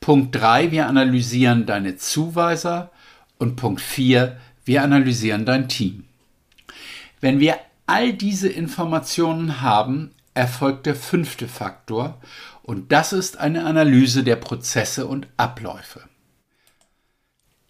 Punkt 0.00 0.34
3, 0.34 0.72
wir 0.72 0.88
analysieren 0.88 1.66
deine 1.66 1.98
Zuweiser. 1.98 2.90
Und 3.38 3.54
Punkt 3.54 3.80
4, 3.80 4.36
wir 4.64 4.82
analysieren 4.82 5.44
dein 5.44 5.68
Team. 5.68 6.02
Wenn 7.20 7.38
wir 7.38 7.60
all 7.86 8.12
diese 8.12 8.48
Informationen 8.48 9.60
haben, 9.60 10.10
erfolgt 10.34 10.86
der 10.86 10.96
fünfte 10.96 11.46
Faktor 11.46 12.20
und 12.68 12.92
das 12.92 13.14
ist 13.14 13.38
eine 13.38 13.64
Analyse 13.64 14.22
der 14.22 14.36
Prozesse 14.36 15.06
und 15.06 15.26
Abläufe. 15.38 16.02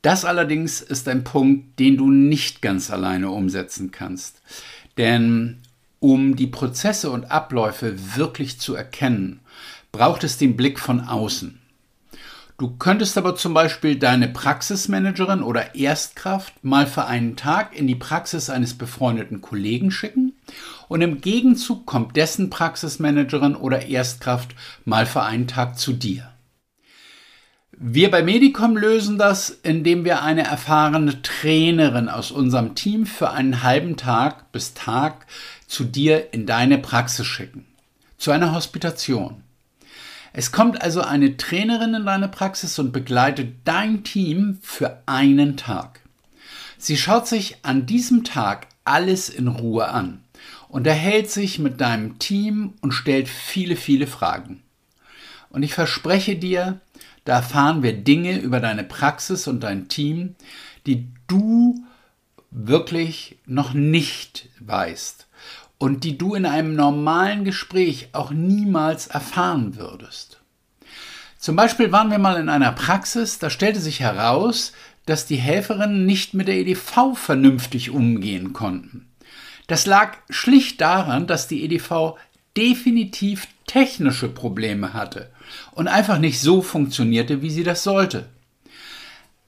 Das 0.03 0.25
allerdings 0.25 0.81
ist 0.81 1.07
ein 1.07 1.23
Punkt, 1.23 1.79
den 1.79 1.97
du 1.97 2.11
nicht 2.11 2.63
ganz 2.63 2.91
alleine 2.91 3.31
umsetzen 3.31 3.93
kannst. 3.93 4.43
Denn 4.97 5.59
um 6.01 6.35
die 6.35 6.49
Prozesse 6.49 7.13
und 7.13 7.31
Abläufe 7.31 8.17
wirklich 8.17 8.59
zu 8.59 8.75
erkennen, 8.75 9.39
braucht 9.93 10.25
es 10.25 10.37
den 10.37 10.57
Blick 10.57 10.81
von 10.81 10.99
außen. 10.99 11.61
Du 12.59 12.77
könntest 12.77 13.17
aber 13.17 13.37
zum 13.37 13.55
Beispiel 13.55 14.01
deine 14.01 14.27
Praxismanagerin 14.27 15.45
oder 15.45 15.77
Erstkraft 15.77 16.65
mal 16.65 16.89
für 16.89 17.05
einen 17.05 17.37
Tag 17.37 17.79
in 17.79 17.87
die 17.87 17.95
Praxis 17.95 18.51
eines 18.51 18.75
befreundeten 18.75 19.43
Kollegen 19.43 19.93
schicken 19.93 20.33
und 20.89 21.03
im 21.03 21.21
Gegenzug 21.21 21.87
kommt 21.87 22.17
dessen 22.17 22.51
Praxismanagerin 22.51 23.55
oder 23.55 23.87
Erstkraft 23.87 24.55
mal 24.85 25.07
für 25.07 25.23
einen 25.23 25.47
Tag 25.47 25.79
zu 25.79 25.93
dir. 25.93 26.31
Wir 27.81 28.11
bei 28.11 28.25
Medicom 28.25 28.77
lösen 28.77 29.19
das, 29.19 29.51
indem 29.51 30.05
wir 30.05 30.23
eine 30.23 30.43
erfahrene 30.43 31.23
Trainerin 31.23 32.09
aus 32.09 32.33
unserem 32.33 32.75
Team 32.75 33.07
für 33.07 33.31
einen 33.31 33.63
halben 33.63 33.97
Tag 33.97 34.51
bis 34.51 34.75
Tag 34.75 35.27
zu 35.69 35.85
dir 35.85 36.33
in 36.33 36.45
deine 36.45 36.79
Praxis 36.79 37.27
schicken. 37.27 37.67
Zu 38.17 38.33
einer 38.33 38.53
Hospitation. 38.53 39.45
Es 40.33 40.51
kommt 40.51 40.83
also 40.83 41.03
eine 41.03 41.37
Trainerin 41.37 41.95
in 41.95 42.05
deine 42.05 42.29
Praxis 42.29 42.79
und 42.81 42.93
begleitet 42.93 43.55
dein 43.65 44.03
Team 44.03 44.59
für 44.61 45.03
einen 45.07 45.57
Tag. 45.57 46.01
Sie 46.79 46.97
schaut 46.97 47.29
sich 47.29 47.59
an 47.63 47.87
diesem 47.87 48.25
Tag 48.25 48.67
alles 48.85 49.29
in 49.29 49.49
Ruhe 49.49 49.89
an, 49.89 50.25
unterhält 50.69 51.31
sich 51.31 51.59
mit 51.59 51.81
deinem 51.81 52.19
Team 52.19 52.75
und 52.81 52.93
stellt 52.93 53.29
viele, 53.29 53.77
viele 53.77 54.07
Fragen. 54.07 54.63
Und 55.51 55.63
ich 55.63 55.75
verspreche 55.75 56.37
dir, 56.37 56.81
da 57.25 57.37
erfahren 57.37 57.83
wir 57.83 57.93
Dinge 57.93 58.39
über 58.39 58.61
deine 58.61 58.85
Praxis 58.85 59.47
und 59.47 59.61
dein 59.61 59.89
Team, 59.89 60.35
die 60.87 61.09
du 61.27 61.85
wirklich 62.51 63.39
noch 63.47 63.75
nicht 63.75 64.49
weißt 64.61 65.27
und 65.79 66.05
die 66.05 66.19
du 66.19 66.35
in 66.35 66.47
einem 66.47 66.75
normalen 66.75 67.45
Gespräch 67.45 68.09
auch 68.13 68.31
niemals 68.31 69.07
erfahren 69.07 69.77
würdest. 69.77 70.41
Zum 71.39 71.55
Beispiel 71.55 71.93
waren 71.93 72.11
wir 72.11 72.19
mal 72.19 72.41
in 72.41 72.49
einer 72.49 72.73
Praxis, 72.73 73.39
da 73.39 73.49
stellte 73.49 73.81
sich 73.81 74.01
heraus, 74.01 74.73
dass 75.07 75.25
die 75.25 75.37
Helferinnen 75.37 76.05
nicht 76.05 76.35
mit 76.35 76.49
der 76.49 76.57
EDV 76.57 77.15
vernünftig 77.15 77.91
umgehen 77.91 78.53
konnten. 78.53 79.08
Das 79.69 79.87
lag 79.87 80.17
schlicht 80.31 80.81
daran, 80.81 81.29
dass 81.29 81.47
die 81.47 81.63
EDV 81.63 82.17
definitiv 82.57 83.47
technische 83.67 84.29
Probleme 84.29 84.95
hatte 84.95 85.31
und 85.73 85.87
einfach 85.87 86.19
nicht 86.19 86.41
so 86.41 86.63
funktionierte, 86.63 87.43
wie 87.43 87.51
sie 87.51 87.63
das 87.63 87.85
sollte. 87.85 88.27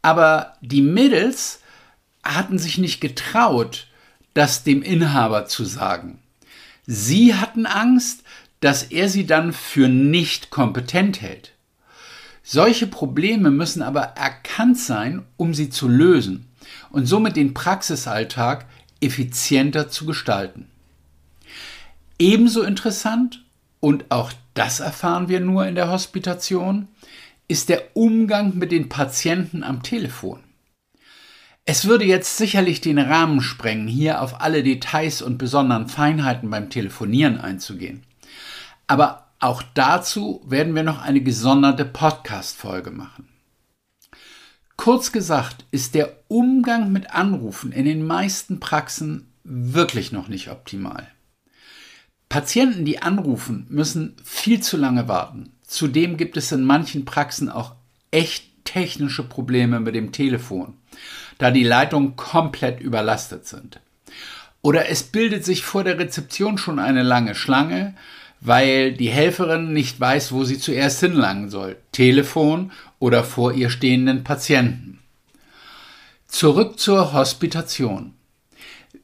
Aber 0.03 0.55
die 0.61 0.83
Mädels 0.83 1.61
hatten 2.23 2.59
sich 2.59 2.79
nicht 2.79 3.01
getraut, 3.01 3.89
das 4.35 4.63
dem 4.63 4.83
Inhaber 4.83 5.47
zu 5.47 5.65
sagen. 5.65 6.21
Sie 6.87 7.35
hatten 7.35 7.67
Angst, 7.67 8.23
dass 8.61 8.83
er 8.85 9.09
sie 9.09 9.27
dann 9.27 9.53
für 9.53 9.89
nicht 9.89 10.51
kompetent 10.51 11.23
hält. 11.23 11.53
Solche 12.43 12.87
Probleme 12.87 13.51
müssen 13.51 13.81
aber 13.81 14.03
erkannt 14.03 14.79
sein, 14.79 15.25
um 15.37 15.55
sie 15.55 15.71
zu 15.71 15.89
lösen 15.89 16.47
und 16.91 17.07
somit 17.07 17.37
den 17.37 17.55
Praxisalltag 17.55 18.67
effizienter 19.01 19.89
zu 19.89 20.07
gestalten. 20.07 20.69
Ebenso 22.19 22.63
interessant, 22.63 23.45
und 23.81 24.11
auch 24.11 24.33
das 24.55 24.81
erfahren 24.81 25.29
wir 25.29 25.41
nur 25.41 25.67
in 25.67 25.75
der 25.75 25.91
Hospitation, 25.91 26.89
ist 27.49 27.69
der 27.69 27.97
Umgang 27.97 28.59
mit 28.59 28.73
den 28.73 28.89
Patienten 28.89 29.65
am 29.65 29.83
Telefon. 29.83 30.41
Es 31.65 31.87
würde 31.87 32.05
jetzt 32.05 32.37
sicherlich 32.37 32.81
den 32.81 32.99
Rahmen 32.99 33.41
sprengen, 33.41 33.89
hier 33.89 34.21
auf 34.23 34.41
alle 34.41 34.63
Details 34.63 35.23
und 35.23 35.39
besonderen 35.39 35.89
Feinheiten 35.89 36.51
beim 36.51 36.69
Telefonieren 36.69 37.39
einzugehen. 37.39 38.03
Aber 38.87 39.29
auch 39.39 39.63
dazu 39.75 40.43
werden 40.45 40.75
wir 40.75 40.83
noch 40.83 41.01
eine 41.01 41.23
gesonderte 41.23 41.87
Podcast-Folge 41.87 42.91
machen. 42.91 43.30
Kurz 44.81 45.13
gesagt 45.13 45.67
ist 45.73 45.95
der 45.95 46.11
Umgang 46.29 46.91
mit 46.91 47.11
Anrufen 47.11 47.71
in 47.71 47.85
den 47.85 48.07
meisten 48.07 48.61
Praxen 48.61 49.31
wirklich 49.45 50.11
noch 50.11 50.29
nicht 50.29 50.51
optimal. 50.51 51.07
Patienten, 52.31 52.87
die 52.87 53.03
anrufen, 53.03 53.67
müssen 53.69 54.17
viel 54.25 54.61
zu 54.61 54.79
lange 54.79 55.07
warten. 55.07 55.53
Zudem 55.67 56.17
gibt 56.17 56.39
es 56.39 56.51
in 56.51 56.65
manchen 56.65 57.05
Praxen 57.05 57.51
auch 57.51 57.75
echt 58.11 58.65
technische 58.65 59.23
Probleme 59.23 59.81
mit 59.81 59.95
dem 59.95 60.13
Telefon 60.13 60.79
da 61.37 61.51
die 61.51 61.65
Leitungen 61.65 62.17
komplett 62.17 62.81
überlastet 62.81 63.47
sind. 63.47 63.81
Oder 64.63 64.89
es 64.89 65.03
bildet 65.03 65.45
sich 65.45 65.63
vor 65.63 65.85
der 65.85 65.99
Rezeption 65.99 66.57
schon 66.57 66.79
eine 66.79 67.03
lange 67.03 67.35
Schlange, 67.35 67.95
weil 68.41 68.93
die 68.93 69.11
Helferin 69.11 69.75
nicht 69.75 70.01
weiß, 70.01 70.33
wo 70.33 70.45
sie 70.45 70.59
zuerst 70.59 71.01
hinlangen 71.01 71.51
soll, 71.51 71.77
Telefon 71.93 72.73
oder 73.01 73.25
vor 73.25 73.53
ihr 73.53 73.71
stehenden 73.71 74.23
Patienten. 74.23 75.01
Zurück 76.29 76.79
zur 76.79 77.13
Hospitation. 77.13 78.15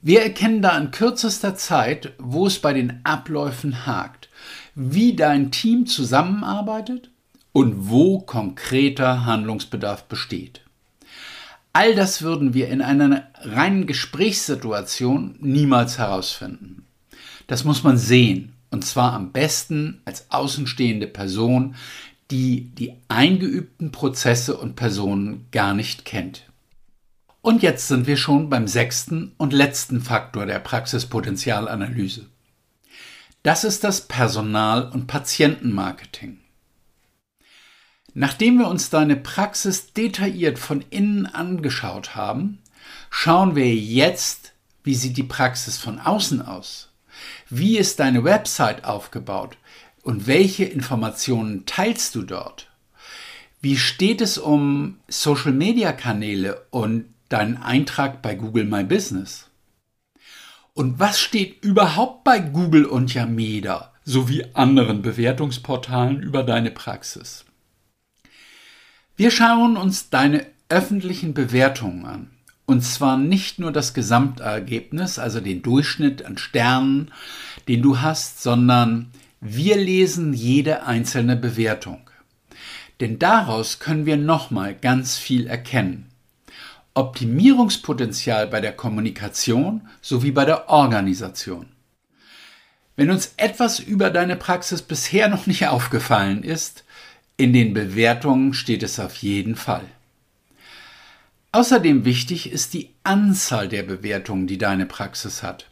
Wir 0.00 0.22
erkennen 0.22 0.62
da 0.62 0.78
in 0.78 0.92
kürzester 0.92 1.56
Zeit, 1.56 2.12
wo 2.18 2.46
es 2.46 2.60
bei 2.60 2.72
den 2.72 3.00
Abläufen 3.02 3.86
hakt, 3.86 4.28
wie 4.76 5.16
dein 5.16 5.50
Team 5.50 5.86
zusammenarbeitet 5.86 7.10
und 7.50 7.88
wo 7.88 8.20
konkreter 8.20 9.26
Handlungsbedarf 9.26 10.04
besteht. 10.04 10.60
All 11.72 11.94
das 11.94 12.22
würden 12.22 12.54
wir 12.54 12.68
in 12.68 12.80
einer 12.80 13.24
reinen 13.40 13.86
Gesprächssituation 13.86 15.36
niemals 15.40 15.98
herausfinden. 15.98 16.86
Das 17.48 17.64
muss 17.64 17.82
man 17.82 17.98
sehen, 17.98 18.52
und 18.70 18.84
zwar 18.84 19.12
am 19.12 19.32
besten 19.32 20.00
als 20.04 20.30
außenstehende 20.30 21.06
Person, 21.06 21.74
die 22.30 22.70
die 22.74 22.94
eingeübten 23.08 23.92
Prozesse 23.92 24.56
und 24.56 24.76
Personen 24.76 25.46
gar 25.52 25.74
nicht 25.74 26.04
kennt. 26.04 26.50
Und 27.40 27.62
jetzt 27.62 27.86
sind 27.86 28.08
wir 28.08 28.16
schon 28.16 28.50
beim 28.50 28.66
sechsten 28.66 29.32
und 29.36 29.52
letzten 29.52 30.00
Faktor 30.00 30.46
der 30.46 30.58
Praxispotenzialanalyse. 30.58 32.26
Das 33.44 33.62
ist 33.62 33.84
das 33.84 34.08
Personal- 34.08 34.90
und 34.90 35.06
Patientenmarketing. 35.06 36.40
Nachdem 38.14 38.58
wir 38.58 38.66
uns 38.66 38.90
deine 38.90 39.14
Praxis 39.14 39.92
detailliert 39.92 40.58
von 40.58 40.84
innen 40.90 41.26
angeschaut 41.26 42.16
haben, 42.16 42.58
schauen 43.10 43.54
wir 43.54 43.72
jetzt, 43.72 44.54
wie 44.82 44.94
sieht 44.94 45.16
die 45.16 45.22
Praxis 45.22 45.78
von 45.78 46.00
außen 46.00 46.42
aus? 46.42 46.88
Wie 47.48 47.78
ist 47.78 48.00
deine 48.00 48.24
Website 48.24 48.84
aufgebaut? 48.84 49.56
Und 50.06 50.28
welche 50.28 50.64
Informationen 50.64 51.66
teilst 51.66 52.14
du 52.14 52.22
dort? 52.22 52.68
Wie 53.60 53.76
steht 53.76 54.20
es 54.20 54.38
um 54.38 55.00
Social-Media-Kanäle 55.08 56.64
und 56.70 57.06
deinen 57.28 57.56
Eintrag 57.56 58.22
bei 58.22 58.36
Google 58.36 58.66
My 58.66 58.84
Business? 58.84 59.48
Und 60.74 61.00
was 61.00 61.18
steht 61.18 61.64
überhaupt 61.64 62.22
bei 62.22 62.38
Google 62.38 62.84
und 62.84 63.14
Yameda 63.14 63.92
sowie 64.04 64.44
anderen 64.54 65.02
Bewertungsportalen 65.02 66.22
über 66.22 66.44
deine 66.44 66.70
Praxis? 66.70 67.44
Wir 69.16 69.32
schauen 69.32 69.76
uns 69.76 70.08
deine 70.08 70.46
öffentlichen 70.68 71.34
Bewertungen 71.34 72.04
an. 72.04 72.30
Und 72.64 72.82
zwar 72.82 73.16
nicht 73.16 73.58
nur 73.58 73.72
das 73.72 73.92
Gesamtergebnis, 73.92 75.18
also 75.18 75.40
den 75.40 75.62
Durchschnitt 75.62 76.24
an 76.24 76.38
Sternen, 76.38 77.10
den 77.66 77.82
du 77.82 77.98
hast, 78.02 78.40
sondern 78.40 79.10
wir 79.40 79.76
lesen 79.76 80.32
jede 80.32 80.84
einzelne 80.84 81.36
Bewertung. 81.36 82.10
Denn 83.00 83.18
daraus 83.18 83.78
können 83.78 84.06
wir 84.06 84.16
nochmal 84.16 84.74
ganz 84.74 85.16
viel 85.16 85.46
erkennen. 85.46 86.06
Optimierungspotenzial 86.94 88.46
bei 88.46 88.60
der 88.60 88.72
Kommunikation 88.72 89.86
sowie 90.00 90.30
bei 90.30 90.46
der 90.46 90.70
Organisation. 90.70 91.66
Wenn 92.96 93.10
uns 93.10 93.34
etwas 93.36 93.78
über 93.78 94.08
deine 94.08 94.36
Praxis 94.36 94.80
bisher 94.80 95.28
noch 95.28 95.46
nicht 95.46 95.66
aufgefallen 95.68 96.42
ist, 96.42 96.84
in 97.36 97.52
den 97.52 97.74
Bewertungen 97.74 98.54
steht 98.54 98.82
es 98.82 98.98
auf 98.98 99.16
jeden 99.16 99.56
Fall. 99.56 99.84
Außerdem 101.52 102.06
wichtig 102.06 102.50
ist 102.50 102.72
die 102.72 102.90
Anzahl 103.02 103.68
der 103.68 103.82
Bewertungen, 103.82 104.46
die 104.46 104.58
deine 104.58 104.86
Praxis 104.86 105.42
hat. 105.42 105.68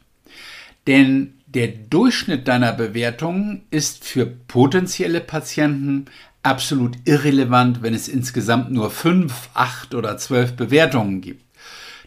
Denn 0.87 1.34
der 1.55 1.69
Durchschnitt 1.69 2.49
deiner 2.49 2.73
Bewertungen 2.73 3.65
ist 3.71 4.03
für 4.03 4.25
potenzielle 4.25 5.21
Patienten 5.21 6.05
absolut 6.43 6.97
irrelevant, 7.05 7.81
wenn 7.81 7.93
es 7.93 8.09
insgesamt 8.09 8.71
nur 8.71 8.91
fünf, 8.91 9.49
acht 9.53 9.95
oder 9.95 10.17
zwölf 10.17 10.57
Bewertungen 10.57 11.21
gibt. 11.21 11.45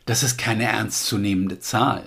Das 0.04 0.22
ist 0.22 0.36
keine 0.36 0.64
ernstzunehmende 0.64 1.60
Zahl. 1.60 2.06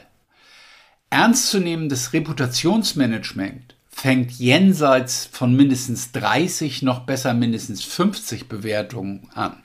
Ernstzunehmendes 1.10 2.14
Reputationsmanagement 2.14 3.76
fängt 3.90 4.32
jenseits 4.32 5.26
von 5.26 5.56
mindestens 5.56 6.12
30, 6.12 6.84
noch 6.84 7.02
besser 7.02 7.34
mindestens 7.34 7.84
50 7.84 8.50
Bewertungen 8.50 9.28
an. 9.34 9.64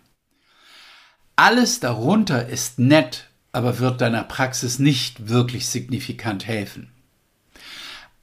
Alles 1.36 1.78
darunter 1.80 2.48
ist 2.48 2.78
nett, 2.78 3.28
aber 3.52 3.78
wird 3.78 4.00
deiner 4.00 4.24
Praxis 4.24 4.78
nicht 4.78 5.28
wirklich 5.28 5.68
signifikant 5.68 6.46
helfen. 6.46 6.90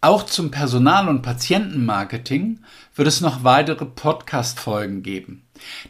Auch 0.04 0.24
zum 0.24 0.52
Personal- 0.52 1.08
und 1.08 1.22
Patientenmarketing 1.22 2.60
wird 2.94 3.08
es 3.08 3.22
noch 3.22 3.46
weitere 3.46 3.86
Podcast-Folgen 3.86 5.02
geben. 5.02 5.44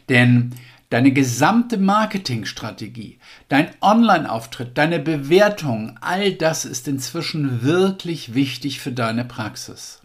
Denn 0.08 0.54
deine 0.88 1.10
gesamte 1.10 1.78
Marketingstrategie, 1.78 3.18
dein 3.48 3.70
Online-Auftritt, 3.80 4.78
deine 4.78 5.00
Bewertung, 5.00 5.98
all 6.00 6.32
das 6.32 6.64
ist 6.64 6.86
inzwischen 6.86 7.64
wirklich 7.64 8.34
wichtig 8.34 8.78
für 8.78 8.92
deine 8.92 9.24
Praxis. 9.24 10.00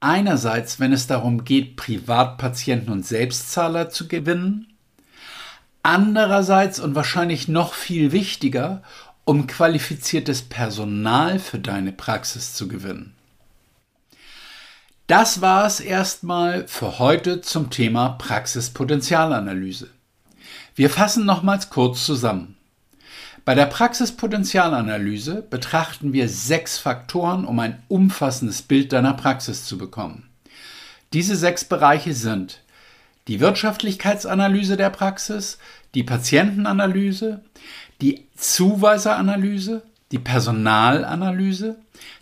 Einerseits, 0.00 0.80
wenn 0.80 0.92
es 0.92 1.06
darum 1.06 1.44
geht, 1.44 1.76
Privatpatienten 1.76 2.92
und 2.92 3.06
Selbstzahler 3.06 3.88
zu 3.88 4.08
gewinnen. 4.08 4.74
Andererseits 5.84 6.80
und 6.80 6.96
wahrscheinlich 6.96 7.46
noch 7.46 7.72
viel 7.72 8.10
wichtiger, 8.10 8.82
um 9.26 9.48
qualifiziertes 9.48 10.42
Personal 10.42 11.40
für 11.40 11.58
deine 11.58 11.92
Praxis 11.92 12.54
zu 12.54 12.68
gewinnen. 12.68 13.12
Das 15.08 15.40
war 15.40 15.66
es 15.66 15.80
erstmal 15.80 16.66
für 16.68 17.00
heute 17.00 17.40
zum 17.40 17.68
Thema 17.68 18.10
Praxispotenzialanalyse. 18.10 19.90
Wir 20.76 20.90
fassen 20.90 21.26
nochmals 21.26 21.70
kurz 21.70 22.06
zusammen. 22.06 22.56
Bei 23.44 23.56
der 23.56 23.66
Praxispotenzialanalyse 23.66 25.42
betrachten 25.42 26.12
wir 26.12 26.28
sechs 26.28 26.78
Faktoren, 26.78 27.44
um 27.44 27.58
ein 27.58 27.82
umfassendes 27.88 28.62
Bild 28.62 28.92
deiner 28.92 29.14
Praxis 29.14 29.64
zu 29.64 29.76
bekommen. 29.76 30.28
Diese 31.12 31.34
sechs 31.34 31.64
Bereiche 31.64 32.14
sind 32.14 32.60
die 33.26 33.40
Wirtschaftlichkeitsanalyse 33.40 34.76
der 34.76 34.90
Praxis, 34.90 35.58
die 35.94 36.04
Patientenanalyse, 36.04 37.42
die 38.00 38.26
Zuweiseranalyse, 38.36 39.82
die 40.12 40.18
Personalanalyse, 40.18 41.76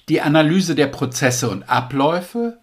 die 0.08 0.20
Analyse 0.20 0.74
der 0.74 0.86
Prozesse 0.86 1.50
und 1.50 1.68
Abläufe 1.68 2.58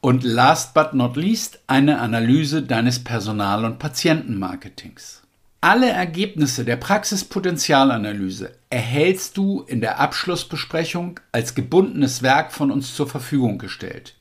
und 0.00 0.24
last 0.24 0.74
but 0.74 0.94
not 0.94 1.16
least 1.16 1.60
eine 1.66 1.98
Analyse 2.00 2.62
deines 2.62 3.02
Personal- 3.02 3.64
und 3.64 3.78
Patientenmarketings. 3.78 5.22
Alle 5.60 5.90
Ergebnisse 5.90 6.64
der 6.64 6.76
Praxispotenzialanalyse 6.76 8.52
erhältst 8.68 9.36
du 9.36 9.62
in 9.62 9.80
der 9.80 10.00
Abschlussbesprechung 10.00 11.20
als 11.30 11.54
gebundenes 11.54 12.22
Werk 12.22 12.50
von 12.50 12.72
uns 12.72 12.96
zur 12.96 13.08
Verfügung 13.08 13.58
gestellt. 13.58 14.14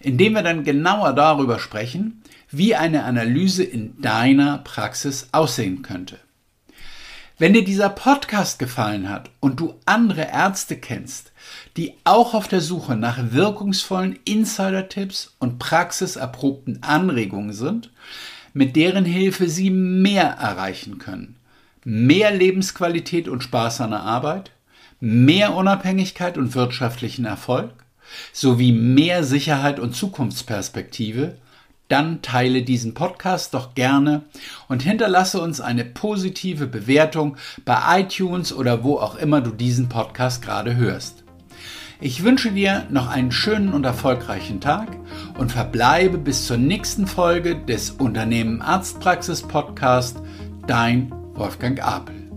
indem 0.00 0.34
wir 0.34 0.42
dann 0.42 0.62
genauer 0.62 1.14
darüber 1.14 1.58
sprechen, 1.58 2.22
wie 2.50 2.74
eine 2.74 3.04
Analyse 3.04 3.64
in 3.64 3.98
deiner 4.00 4.58
Praxis 4.58 5.28
aussehen 5.32 5.80
könnte. 5.80 6.18
Wenn 7.38 7.54
dir 7.54 7.64
dieser 7.64 7.88
Podcast 7.88 8.58
gefallen 8.58 9.08
hat 9.08 9.30
und 9.40 9.60
du 9.60 9.76
andere 9.86 10.28
Ärzte 10.30 10.76
kennst, 10.76 11.32
die 11.76 11.94
auch 12.04 12.34
auf 12.34 12.48
der 12.48 12.60
Suche 12.60 12.96
nach 12.96 13.30
wirkungsvollen 13.30 14.18
Insider-Tipps 14.24 15.36
und 15.38 15.58
praxiserprobten 15.58 16.82
Anregungen 16.82 17.52
sind, 17.52 17.90
mit 18.52 18.76
deren 18.76 19.04
Hilfe 19.04 19.48
sie 19.48 19.70
mehr 19.70 20.24
erreichen 20.24 20.98
können, 20.98 21.37
mehr 21.88 22.30
Lebensqualität 22.32 23.28
und 23.28 23.42
Spaß 23.42 23.80
an 23.80 23.92
der 23.92 24.02
Arbeit, 24.02 24.50
mehr 25.00 25.54
Unabhängigkeit 25.54 26.36
und 26.36 26.54
wirtschaftlichen 26.54 27.24
Erfolg 27.24 27.70
sowie 28.34 28.72
mehr 28.72 29.24
Sicherheit 29.24 29.80
und 29.80 29.96
Zukunftsperspektive, 29.96 31.36
dann 31.88 32.20
teile 32.20 32.60
diesen 32.60 32.92
Podcast 32.92 33.54
doch 33.54 33.74
gerne 33.74 34.24
und 34.68 34.82
hinterlasse 34.82 35.40
uns 35.40 35.62
eine 35.62 35.86
positive 35.86 36.66
Bewertung 36.66 37.38
bei 37.64 38.02
iTunes 38.02 38.52
oder 38.52 38.84
wo 38.84 38.98
auch 38.98 39.14
immer 39.16 39.40
du 39.40 39.50
diesen 39.50 39.88
Podcast 39.88 40.42
gerade 40.42 40.76
hörst. 40.76 41.24
Ich 42.02 42.22
wünsche 42.22 42.52
dir 42.52 42.86
noch 42.90 43.08
einen 43.08 43.32
schönen 43.32 43.72
und 43.72 43.84
erfolgreichen 43.84 44.60
Tag 44.60 44.88
und 45.38 45.52
verbleibe 45.52 46.18
bis 46.18 46.46
zur 46.46 46.58
nächsten 46.58 47.06
Folge 47.06 47.56
des 47.56 47.92
Unternehmen 47.92 48.60
Arztpraxis 48.60 49.42
Podcast. 49.42 50.18
Dein 50.66 51.17
Wolfgang 51.38 51.78
Abel. 51.78 52.27